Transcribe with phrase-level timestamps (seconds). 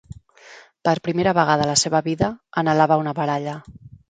[0.87, 2.31] Per primera vegada a la seva vida,
[2.63, 3.55] anhelava una baralla.